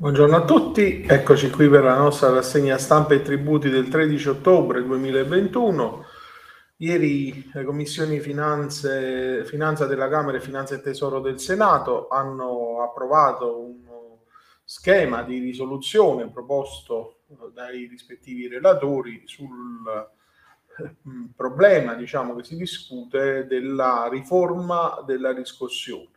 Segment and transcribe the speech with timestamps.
[0.00, 4.80] Buongiorno a tutti, eccoci qui per la nostra rassegna stampa e tributi del 13 ottobre
[4.84, 6.04] 2021.
[6.76, 13.58] Ieri le commissioni finanze, finanza della Camera e Finanza e Tesoro del Senato hanno approvato
[13.58, 14.20] uno
[14.64, 17.22] schema di risoluzione proposto
[17.52, 19.82] dai rispettivi relatori sul
[20.78, 20.94] eh,
[21.34, 26.10] problema diciamo, che si discute della riforma della riscossione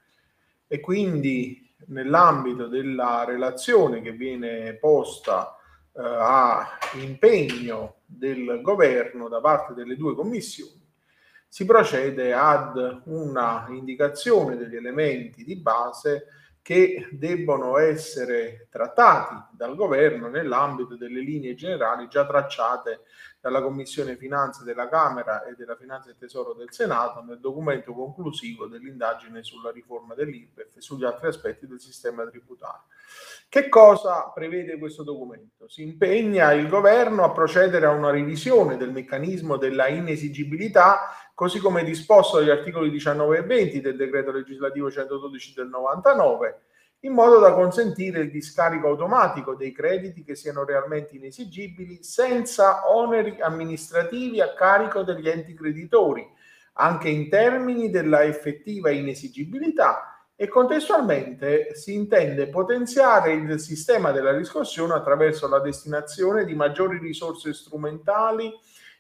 [0.68, 5.56] e quindi nell'ambito della relazione che viene posta
[5.94, 10.80] eh, a impegno del governo da parte delle due commissioni,
[11.48, 16.28] si procede ad una indicazione degli elementi di base
[16.62, 23.02] che debbono essere trattati dal governo nell'ambito delle linee generali già tracciate
[23.42, 28.68] dalla Commissione Finanze della Camera e della Finanza e Tesoro del Senato nel documento conclusivo
[28.68, 32.84] dell'indagine sulla riforma dell'IRPEF e sugli altri aspetti del sistema tributario.
[33.50, 35.68] Che cosa prevede questo documento?
[35.68, 41.84] Si impegna il governo a procedere a una revisione del meccanismo della inesigibilità, così come
[41.84, 46.62] disposto dagli articoli 19 e 20 del decreto legislativo 112 del 99
[47.02, 53.42] in modo da consentire il discarico automatico dei crediti che siano realmente inesigibili senza oneri
[53.42, 56.28] amministrativi a carico degli enti creditori,
[56.74, 64.94] anche in termini della effettiva inesigibilità e contestualmente si intende potenziare il sistema della riscossione
[64.94, 68.52] attraverso la destinazione di maggiori risorse strumentali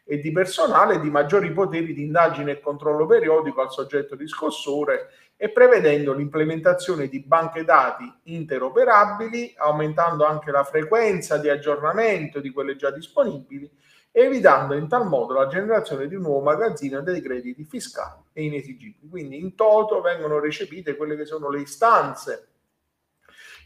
[0.04, 5.10] e di personale di maggiori poteri di indagine e controllo periodico al soggetto riscossore
[5.44, 12.76] e prevedendo l'implementazione di banche dati interoperabili, aumentando anche la frequenza di aggiornamento di quelle
[12.76, 13.68] già disponibili,
[14.12, 19.10] evitando in tal modo la generazione di un nuovo magazzino dei crediti fiscali e inesigibili.
[19.10, 22.50] Quindi in toto vengono recepite quelle che sono le istanze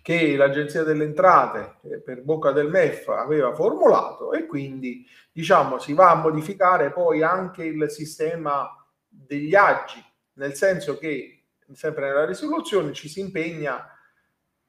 [0.01, 5.91] che l'Agenzia delle Entrate eh, per bocca del MEF aveva formulato e quindi diciamo si
[5.91, 8.65] va a modificare poi anche il sistema
[9.09, 10.01] degli agi,
[10.35, 11.34] nel senso che
[11.73, 13.89] sempre nella risoluzione, ci si impegna,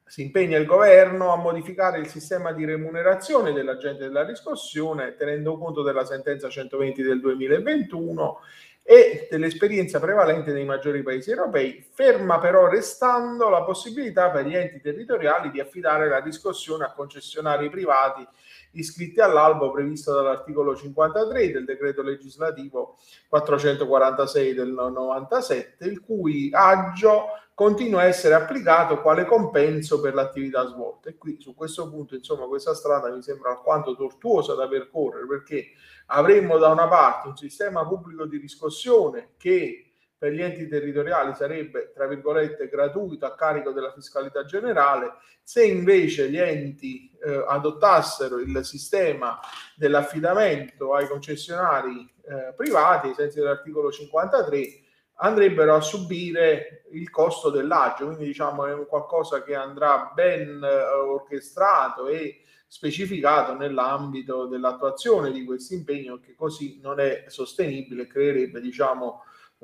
[0.04, 5.82] si impegna il governo a modificare il sistema di remunerazione dell'agente della riscossione, tenendo conto
[5.82, 8.40] della sentenza 120 del 2021
[8.88, 14.80] e dell'esperienza prevalente nei maggiori paesi europei, ferma però restando la possibilità per gli enti
[14.80, 18.24] territoriali di affidare la riscossione a concessionari privati
[18.78, 22.96] iscritti all'albo previsto dall'articolo 53 del decreto legislativo
[23.28, 27.26] 446 del 97, il cui aggio
[27.56, 31.08] continua a essere applicato quale compenso per l'attività svolta.
[31.08, 35.68] E qui su questo punto, insomma, questa strada mi sembra alquanto tortuosa da percorrere perché
[36.08, 39.85] avremmo da una parte un sistema pubblico di riscossione che
[40.18, 46.30] per gli enti territoriali sarebbe, tra virgolette, gratuito a carico della fiscalità generale, se invece
[46.30, 49.38] gli enti eh, adottassero il sistema
[49.76, 54.80] dell'affidamento ai concessionari eh, privati, ai sensi dell'articolo 53,
[55.18, 60.82] andrebbero a subire il costo dell'agio, quindi diciamo è un qualcosa che andrà ben eh,
[60.84, 69.22] orchestrato e specificato nell'ambito dell'attuazione di questo impegno che così non è sostenibile, creerebbe diciamo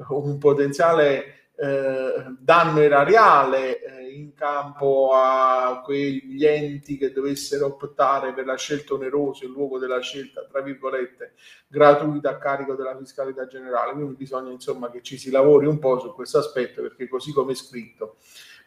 [0.09, 8.47] un potenziale eh, danno erariale eh, in campo a quegli enti che dovessero optare per
[8.47, 11.35] la scelta onerosa in luogo della scelta, tra virgolette,
[11.69, 13.93] gratuita a carico della fiscalità generale.
[13.93, 17.53] Quindi bisogna insomma che ci si lavori un po' su questo aspetto perché così come
[17.53, 18.17] è scritto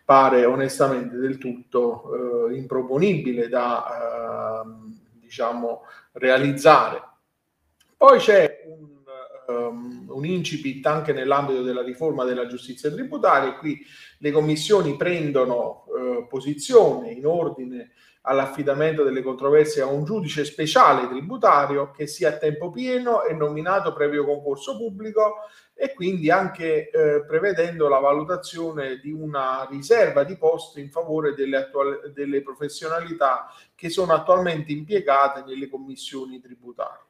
[0.05, 5.81] pare onestamente del tutto eh, improponibile da eh, diciamo
[6.13, 7.03] realizzare.
[7.97, 8.95] Poi c'è un
[9.47, 13.79] um, un incipit anche nell'ambito della riforma della giustizia tributaria qui
[14.19, 17.91] le commissioni prendono uh, posizione in ordine
[18.27, 23.93] all'affidamento delle controversie a un giudice speciale tributario che sia a tempo pieno e nominato
[23.93, 25.41] previo concorso pubblico
[25.77, 31.57] e quindi anche eh, prevedendo la valutazione di una riserva di posti in favore delle,
[31.57, 37.03] attuali, delle professionalità che sono attualmente impiegate nelle commissioni tributarie.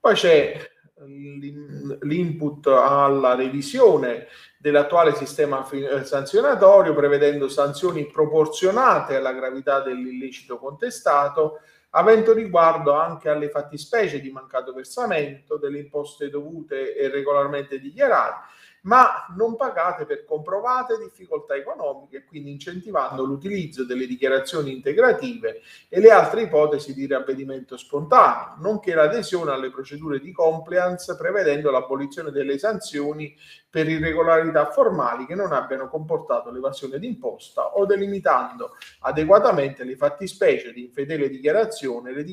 [0.00, 4.28] Poi c'è l'input alla revisione
[4.58, 11.60] dell'attuale sistema eh, sanzionatorio, prevedendo sanzioni proporzionate alla gravità dell'illecito contestato,
[11.90, 18.48] avendo riguardo anche alle fattispecie di mancato versamento delle imposte dovute e regolarmente dichiarate,
[18.86, 26.10] ma non pagate per comprovate difficoltà economiche, quindi incentivando l'utilizzo delle dichiarazioni integrative e le
[26.10, 33.34] altre ipotesi di ravvedimento spontaneo, nonché l'adesione alle procedure di compliance prevedendo l'abolizione delle sanzioni
[33.68, 40.84] per irregolarità formali che non abbiano comportato l'evasione d'imposta o delimitando adeguatamente le fattispecie di
[40.84, 42.24] infedele dichiarazione e le,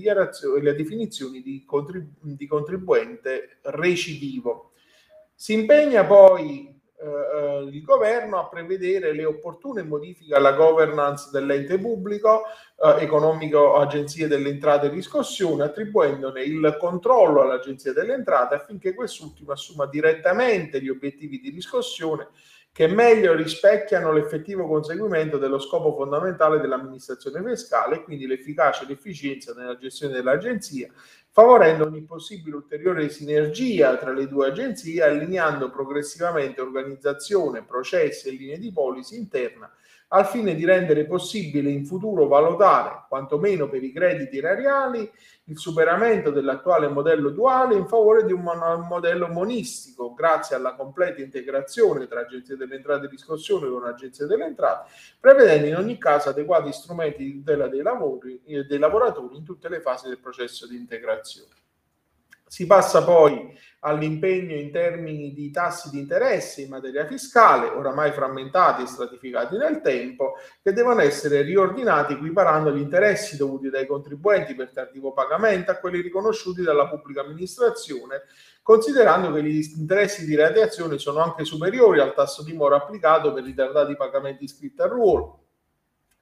[0.62, 4.73] le definizioni di, contribu- di contribuente recidivo.
[5.44, 11.78] Si impegna poi eh, eh, il governo a prevedere le opportune modifiche alla governance dell'ente
[11.78, 12.44] pubblico
[12.81, 19.51] eh, economico agenzie delle entrate e riscossione, attribuendone il controllo all'agenzia delle entrate affinché quest'ultima
[19.51, 22.30] assuma direttamente gli obiettivi di riscossione
[22.72, 29.54] che meglio rispecchiano l'effettivo conseguimento dello scopo fondamentale dell'amministrazione fiscale e quindi l'efficacia e l'efficienza
[29.54, 30.90] nella gestione dell'agenzia
[31.33, 38.59] favorendo ogni possibile ulteriore sinergia tra le due agenzie, allineando progressivamente organizzazione, processi e linee
[38.59, 39.69] di policy interna
[40.15, 45.12] al fine di rendere possibile in futuro valutare, quantomeno per i crediti erariali,
[45.45, 48.44] il superamento dell'attuale modello duale in favore di un
[48.88, 54.45] modello monistico, grazie alla completa integrazione tra Agenzia delle Entrate e Riscossione con Agenzia delle
[54.45, 59.44] Entrate, prevedendo in ogni caso adeguati strumenti di tutela dei, lavori, eh, dei lavoratori in
[59.44, 61.23] tutte le fasi del processo di integrazione.
[62.48, 63.52] Si passa poi
[63.86, 69.81] all'impegno in termini di tassi di interesse in materia fiscale, oramai frammentati e stratificati nel
[69.81, 75.75] tempo, che devono essere riordinati equiparando gli interessi dovuti dai contribuenti per tardivo pagamento a
[75.75, 78.22] quelli riconosciuti dalla pubblica amministrazione,
[78.62, 83.44] considerando che gli interessi di radiazione sono anche superiori al tasso di mora applicato per
[83.44, 85.43] ritardati pagamenti iscritti al ruolo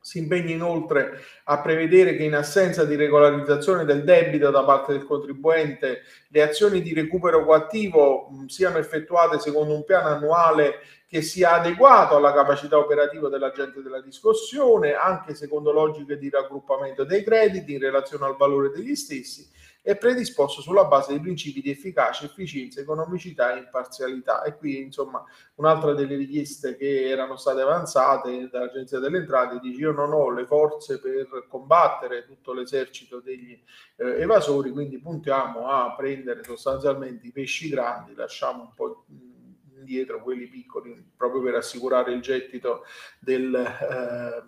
[0.01, 5.06] si impegna inoltre a prevedere che in assenza di regolarizzazione del debito da parte del
[5.06, 12.15] contribuente, le azioni di recupero coattivo siano effettuate secondo un piano annuale che sia adeguato
[12.15, 18.25] alla capacità operativa dell'agente della discussione, anche secondo logiche di raggruppamento dei crediti in relazione
[18.25, 19.50] al valore degli stessi
[19.83, 24.44] è predisposto sulla base dei principi di efficacia, efficienza, economicità e imparzialità.
[24.44, 25.24] E qui, insomma,
[25.56, 30.45] un'altra delle richieste che erano state avanzate dall'Agenzia delle Entrate dice io non ho le
[30.45, 33.60] forze per combattere tutto l'esercito degli
[33.98, 39.06] eh, evasori, quindi puntiamo a prendere sostanzialmente i pesci grandi, lasciamo un po'
[39.81, 42.83] indietro quelli piccoli proprio per assicurare il gettito
[43.19, 44.44] del, eh,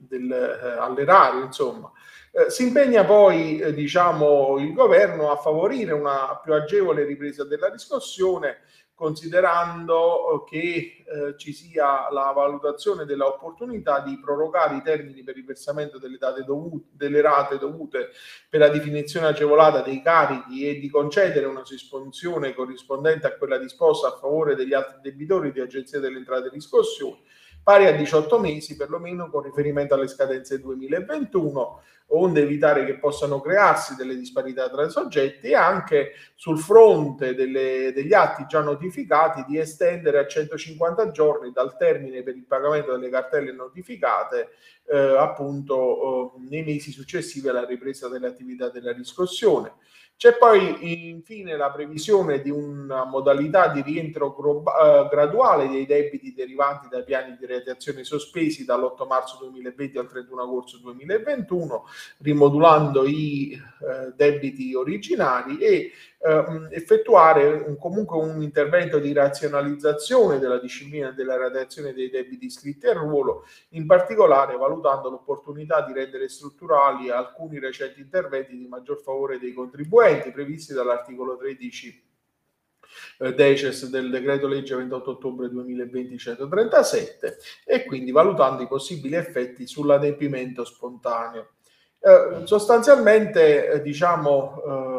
[0.00, 1.90] del, eh, all'erario, insomma.
[2.32, 7.68] Eh, si impegna poi, eh, diciamo, il governo a favorire una più agevole ripresa della
[7.68, 8.58] riscossione,
[8.94, 15.44] considerando eh, che eh, ci sia la valutazione dell'opportunità di prorogare i termini per il
[15.44, 18.10] versamento delle, dovute, delle rate dovute
[18.48, 24.08] per la definizione agevolata dei carichi e di concedere una sospensione corrispondente a quella disposta
[24.08, 27.20] a favore degli altri debitori di Agenzia delle Entrate e Riscossione
[27.66, 33.96] pari a 18 mesi perlomeno con riferimento alle scadenze 2021, onde evitare che possano crearsi
[33.96, 39.58] delle disparità tra i soggetti e anche sul fronte delle, degli atti già notificati di
[39.58, 44.50] estendere a 150 giorni dal termine per il pagamento delle cartelle notificate
[44.88, 49.72] eh, appunto eh, nei mesi successivi alla ripresa delle attività della riscossione.
[50.18, 56.88] C'è poi infine la previsione di una modalità di rientro uh, graduale dei debiti derivanti
[56.88, 61.84] dai piani di realizzazione sospesi dall'8 marzo 2020 al 31 agosto 2021,
[62.22, 65.92] rimodulando i uh, debiti originari e
[66.26, 72.86] uh, effettuare un, comunque un intervento di razionalizzazione della disciplina della radiazione dei debiti iscritti
[72.86, 79.38] al ruolo, in particolare valutando l'opportunità di rendere strutturali alcuni recenti interventi di maggior favore
[79.38, 82.04] dei contribuenti previsti dall'articolo 13
[83.18, 89.66] eh, deces del decreto legge 28 ottobre 2020 137 e quindi valutando i possibili effetti
[89.66, 91.50] sull'adempimento spontaneo.
[91.98, 94.95] Eh, sostanzialmente eh, diciamo ehm,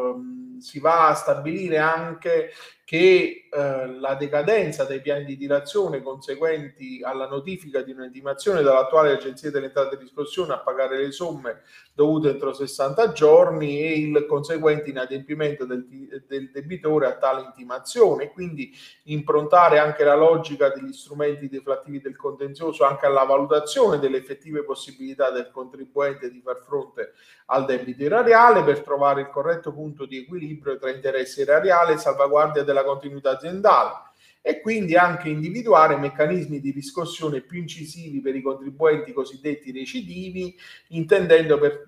[0.60, 2.50] si va a stabilire anche
[2.88, 9.50] che eh, la decadenza dei piani di dilazione conseguenti alla notifica di un'intimazione dall'attuale Agenzia
[9.50, 11.60] delle Entrate e Riscossione a pagare le somme
[11.92, 15.86] dovute entro 60 giorni e il conseguente inadempimento del,
[16.26, 18.72] del debitore a tale intimazione, quindi
[19.04, 25.30] improntare anche la logica degli strumenti deflattivi del contenzioso anche alla valutazione delle effettive possibilità
[25.30, 27.12] del contribuente di far fronte
[27.46, 32.62] al debito erariale per trovare il corretto punto di equilibrio tra interessi erariale e salvaguardia
[32.62, 34.06] della della continuità aziendale
[34.40, 40.56] e quindi anche individuare meccanismi di riscossione più incisivi per i contribuenti cosiddetti recidivi,
[40.88, 41.84] intendendo per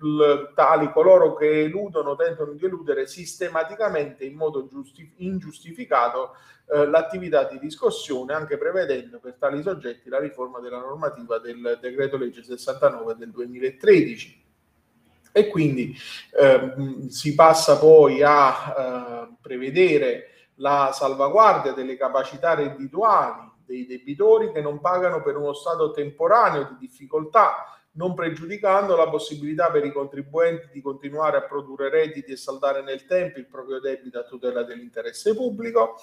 [0.53, 6.35] tali coloro che eludono, tentano di eludere sistematicamente in modo giusti- ingiustificato
[6.71, 12.17] eh, l'attività di riscossione, anche prevedendo per tali soggetti la riforma della normativa del decreto
[12.17, 14.39] legge 69 del 2013
[15.33, 15.95] e quindi
[16.37, 20.30] eh, si passa poi a eh, prevedere
[20.61, 26.87] la salvaguardia delle capacità reddituali dei debitori che non pagano per uno stato temporaneo di
[26.87, 32.81] difficoltà, non pregiudicando la possibilità per i contribuenti di continuare a produrre redditi e saldare
[32.83, 35.95] nel tempo il proprio debito a tutela dell'interesse pubblico,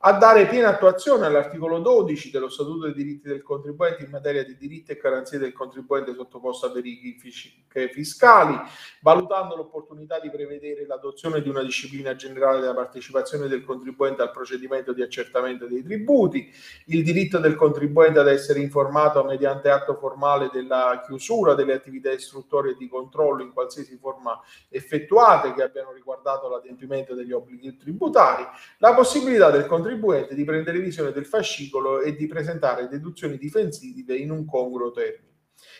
[0.00, 4.56] a dare piena attuazione all'articolo 12 dello Statuto dei diritti del contribuente in materia di
[4.56, 8.58] diritti e garanzie del contribuente sottoposto a verifiche fiscali,
[9.00, 14.92] valutando l'opportunità di prevedere l'adozione di una disciplina generale della partecipazione del contribuente al procedimento
[14.92, 16.52] di accertamento dei tributi,
[16.86, 22.76] il diritto del contribuente ad essere informato mediante atto formale della chiusura delle attività istruttorie
[22.76, 24.38] di controllo in qualsiasi forma
[24.68, 28.46] effettuate che abbiano riguardato l'adempimento degli obblighi tributari,
[28.78, 34.16] la possibilità del contribuente contribuente di prendere visione del fascicolo e di presentare deduzioni difensive
[34.16, 35.24] in un congruo termine.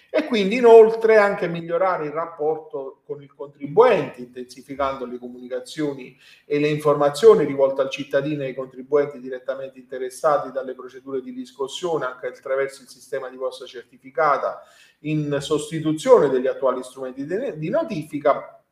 [0.08, 6.68] E quindi inoltre anche migliorare il rapporto con il contribuente, intensificando le comunicazioni e le
[6.68, 12.82] informazioni rivolte al cittadino e ai contribuenti direttamente interessati dalle procedure di riscossione anche attraverso
[12.82, 14.62] il sistema di posta certificata
[15.00, 18.64] in sostituzione degli attuali strumenti di notifica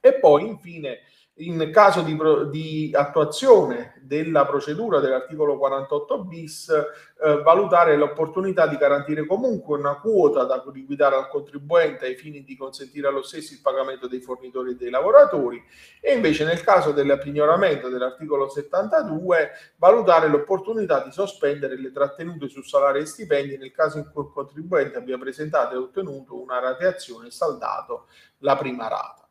[0.00, 1.00] e poi infine
[1.38, 2.16] in caso di,
[2.50, 10.44] di, attuazione della procedura dell'articolo 48 bis, eh, valutare l'opportunità di garantire comunque una quota
[10.44, 14.76] da liquidare al contribuente ai fini di consentire allo stesso il pagamento dei fornitori e
[14.76, 15.60] dei lavoratori.
[16.00, 23.00] E invece nel caso dell'appignoramento dell'articolo 72 valutare l'opportunità di sospendere le trattenute su salari
[23.00, 27.30] e stipendi nel caso in cui il contribuente abbia presentato e ottenuto una rateazione e
[27.32, 28.06] saldato
[28.38, 29.23] la prima rata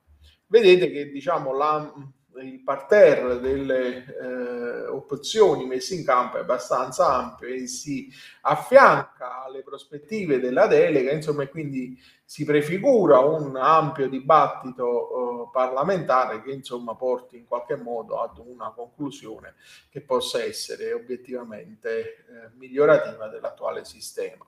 [0.53, 1.91] vedete che diciamo, la,
[2.35, 8.07] il parterre delle eh, opzioni messe in campo è abbastanza ampio e si
[8.41, 16.43] affianca alle prospettive della delega, insomma, e quindi si prefigura un ampio dibattito eh, parlamentare
[16.43, 19.55] che insomma porti in qualche modo ad una conclusione
[19.89, 24.45] che possa essere obiettivamente eh, migliorativa dell'attuale sistema.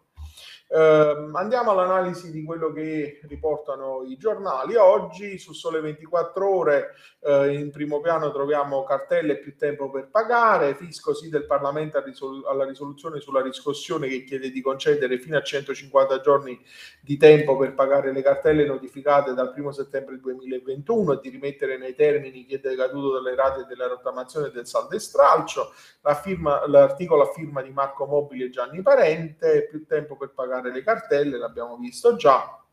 [0.68, 4.75] Eh, andiamo all'analisi di quello che riportano i giornali.
[4.75, 10.74] Oggi su Sole 24 Ore eh, in primo piano troviamo cartelle più tempo per pagare,
[10.74, 12.01] fisco sì del Parlamento
[12.50, 16.60] alla risoluzione sulla riscossione che chiede di concedere fino a 150 giorni
[17.00, 21.94] di tempo per pagare le cartelle notificate dal 1 settembre 2021 e di rimettere nei
[21.94, 25.74] termini chi è decaduto dalle rate della rottamazione del saldo e stralcio.
[26.01, 30.72] La firma, l'articolo a firma di Marco Mobili e Gianni Parente, più tempo per pagare
[30.72, 32.65] pagare le cartelle, l'abbiamo visto già,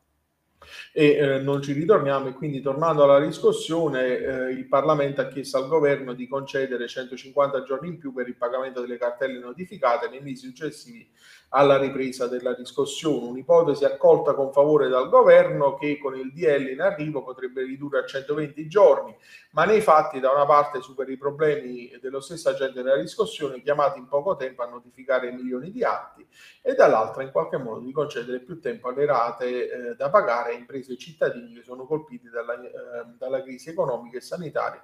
[0.92, 5.58] e eh, non ci ritorniamo e quindi tornando alla riscossione eh, il Parlamento ha chiesto
[5.58, 10.20] al governo di concedere 150 giorni in più per il pagamento delle cartelle notificate nei
[10.20, 11.08] mesi successivi
[11.54, 16.80] alla ripresa della riscossione, un'ipotesi accolta con favore dal governo che con il DL in
[16.80, 19.14] arrivo potrebbe ridurre a 120 giorni,
[19.50, 23.98] ma nei fatti da una parte supera i problemi dello stesso agente della riscossione chiamati
[23.98, 26.26] in poco tempo a notificare milioni di atti
[26.62, 30.92] e dall'altra in qualche modo di concedere più tempo alle rate eh, da pagare imprese
[30.92, 32.70] e cittadini che sono colpiti dalla, eh,
[33.18, 34.82] dalla crisi economica e sanitaria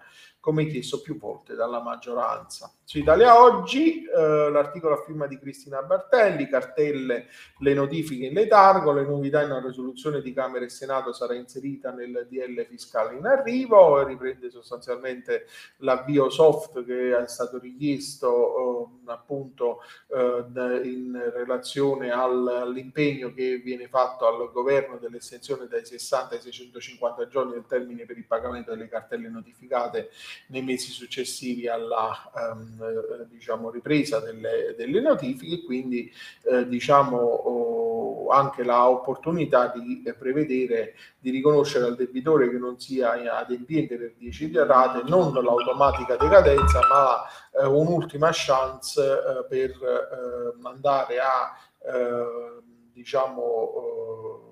[0.49, 2.73] come chiesto più volte dalla maggioranza.
[2.83, 7.27] Su Italia Oggi eh, l'articolo a firma di Cristina Bartelli, cartelle,
[7.59, 11.91] le notifiche in letargo, le novità in una risoluzione di Camera e Senato sarà inserita
[11.91, 15.49] nel DL fiscale in arrivo riprende sostanzialmente
[15.81, 23.89] l'avvio soft che è stato richiesto eh, appunto eh, in relazione al, all'impegno che viene
[23.89, 28.89] fatto al governo dell'estensione dai 60 ai 650 giorni del termine per il pagamento delle
[28.89, 30.09] cartelle notificate
[30.49, 36.11] nei mesi successivi alla ehm, diciamo, ripresa delle, delle, notifiche, quindi
[36.45, 43.97] eh, diciamo oh, anche l'opportunità di prevedere, di riconoscere al debitore che non sia adempiente
[43.97, 51.57] per 10 rate non l'automatica decadenza, ma eh, un'ultima chance eh, per eh, andare a
[51.85, 54.48] eh, diciamo oh,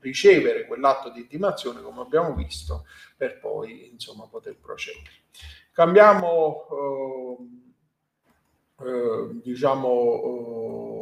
[0.00, 5.10] ricevere quell'atto di intimazione, come abbiamo visto, per poi insomma poter procedere.
[5.72, 6.66] Cambiamo
[8.80, 10.99] eh, eh, diciamo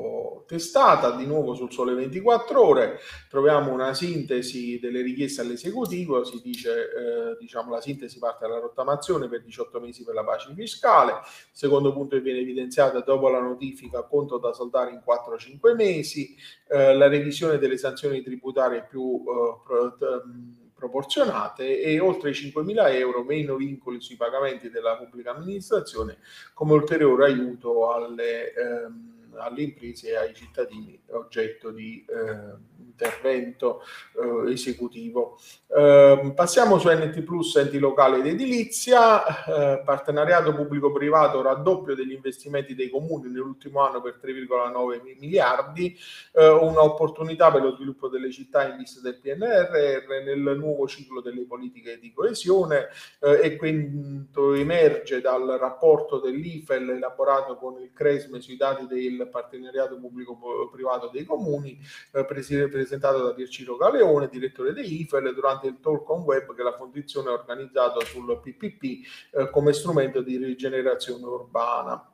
[0.49, 6.41] eh, testata, di nuovo sul Sole 24 Ore, troviamo una sintesi delle richieste all'esecutivo, si
[6.43, 11.21] dice, eh, diciamo, la sintesi parte dalla rottamazione per 18 mesi per la pace fiscale,
[11.53, 16.35] secondo punto che viene evidenziato dopo la notifica conto da saldare in 4-5 mesi,
[16.69, 19.97] eh, la revisione delle sanzioni tributarie più eh, pro,
[20.79, 26.19] proporzionate e oltre i 5.000 euro meno vincoli sui pagamenti della pubblica amministrazione
[26.55, 33.83] come ulteriore aiuto alle, ehm, alle imprese e ai cittadini oggetto di eh, intervento
[34.15, 35.39] eh, esecutivo.
[35.69, 42.75] Eh, passiamo su NT Plus, enti locali ed edilizia, eh, partenariato pubblico-privato, raddoppio degli investimenti
[42.75, 45.97] dei comuni nell'ultimo anno per 3,9 miliardi,
[46.33, 51.99] un'opportunità per lo sviluppo delle città in vista del PNRR nel nuovo ciclo delle politiche
[51.99, 52.89] di coesione
[53.21, 59.99] eh, e quinto emerge dal rapporto dell'IFEL elaborato con il CRESME sui dati del partenariato
[59.99, 61.79] pubblico-privato dei comuni,
[62.13, 66.77] eh, presentato da Pierciro Galeone, direttore di IFEL, durante il talk on web che la
[66.77, 68.83] fondazione ha organizzato sul PPP
[69.33, 72.13] eh, come strumento di rigenerazione urbana.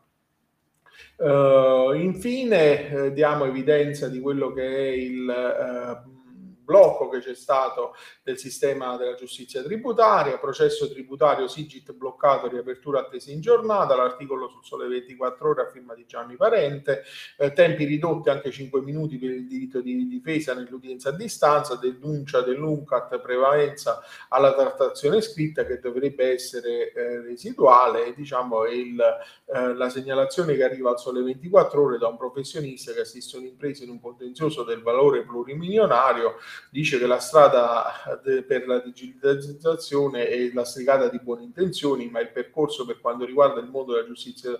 [1.16, 6.23] Uh, infine uh, diamo evidenza di quello che è il uh,
[6.64, 13.30] blocco che c'è stato del sistema della giustizia tributaria, processo tributario Sigit bloccato, riapertura attesa
[13.30, 17.04] in giornata, l'articolo sul sole 24 ore a firma di Gianni Parente,
[17.38, 22.40] eh, tempi ridotti anche 5 minuti per il diritto di difesa nell'udienza a distanza, denuncia
[22.40, 30.54] dell'UNCAT, prevalenza alla trattazione scritta che dovrebbe essere eh, residuale, diciamo il, eh, la segnalazione
[30.56, 34.64] che arriva al sole 24 ore da un professionista che assiste un'impresa in un contenzioso
[34.64, 36.36] del valore plurimilionario
[36.70, 42.84] dice che la strada per la digitalizzazione è lastricata di buone intenzioni, ma il percorso
[42.84, 44.50] per quanto riguarda il mondo della giustizia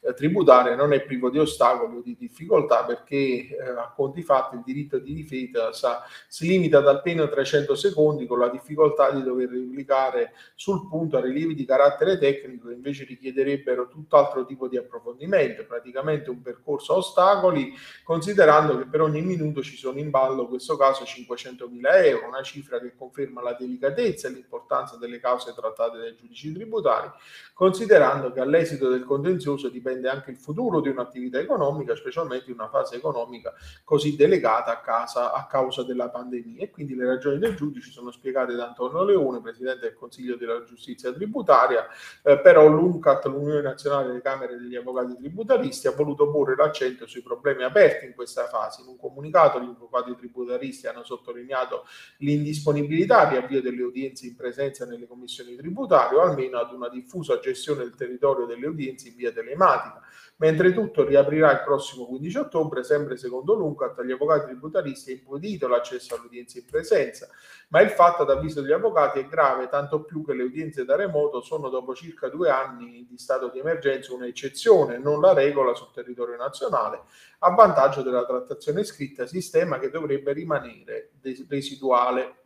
[0.00, 4.56] eh, tributaria non è privo di ostacoli o di difficoltà perché eh, a conti fatti
[4.56, 9.22] il diritto di difesa sa, si limita ad appena 300 secondi con la difficoltà di
[9.22, 14.76] dover replicare sul punto a rilievi di carattere tecnico che invece richiederebbero tutt'altro tipo di
[14.76, 20.42] approfondimento, praticamente un percorso a ostacoli, considerando che per ogni minuto ci sono in ballo,
[20.42, 25.20] in questo caso 500 500.000 euro, una cifra che conferma la delicatezza e l'importanza delle
[25.20, 27.10] cause trattate dai giudici tributari,
[27.52, 32.68] considerando che all'esito del contenzioso dipende anche il futuro di un'attività economica, specialmente in una
[32.68, 33.52] fase economica
[33.84, 36.62] così delegata a, casa, a causa della pandemia.
[36.62, 40.62] E quindi le ragioni del giudice sono spiegate da Antonio Leone, Presidente del Consiglio della
[40.64, 41.86] Giustizia Tributaria,
[42.22, 47.22] eh, però l'UNCAT, l'Unione Nazionale delle Camere degli Avvocati Tributaristi, ha voluto porre l'accento sui
[47.22, 48.82] problemi aperti in questa fase.
[48.82, 51.86] In un comunicato gli avvocati tributaristi hanno sottolineato sottolineato
[52.18, 57.40] l'indisponibilità di avvio delle udienze in presenza nelle commissioni tributarie o almeno ad una diffusa
[57.40, 60.00] gestione del territorio delle udienze in via telematica,
[60.44, 65.66] mentre tutto riaprirà il prossimo 15 ottobre, sempre secondo l'UNCAT, agli avvocati tributaristi è impedito
[65.68, 67.28] l'accesso all'udienza in presenza,
[67.68, 70.96] ma il fatto ad avviso degli avvocati è grave, tanto più che le udienze da
[70.96, 75.92] remoto sono dopo circa due anni di stato di emergenza un'eccezione, non la regola sul
[75.94, 77.04] territorio nazionale,
[77.38, 81.12] a vantaggio della trattazione scritta, sistema che dovrebbe rimanere
[81.48, 82.43] residuale.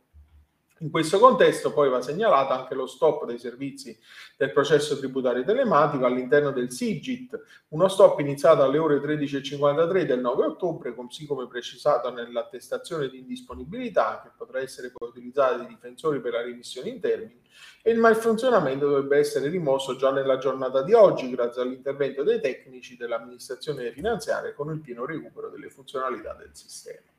[0.81, 3.99] In questo contesto poi va segnalato anche lo stop dei servizi
[4.37, 7.39] del processo tributario telematico all'interno del SIGIT,
[7.69, 14.21] uno stop iniziato alle ore 13.53 del 9 ottobre, così come precisato nell'attestazione di indisponibilità
[14.23, 17.41] che potrà essere poi utilizzata dai difensori per la remissione in termini
[17.81, 22.95] e il malfunzionamento dovrebbe essere rimosso già nella giornata di oggi grazie all'intervento dei tecnici
[22.95, 27.18] dell'amministrazione finanziaria con il pieno recupero delle funzionalità del sistema.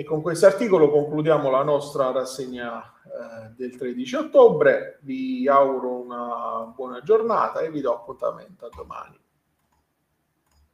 [0.00, 5.00] E con questo articolo concludiamo la nostra rassegna eh, del 13 ottobre.
[5.02, 9.18] Vi auguro una buona giornata e vi do appuntamento a domani.